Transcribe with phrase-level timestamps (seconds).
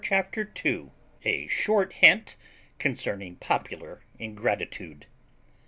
[0.03, 0.89] CHAPTER TWO
[1.25, 2.35] A SHORT HINT
[2.79, 5.05] CONCERNING POPULAR INGRATITUDE.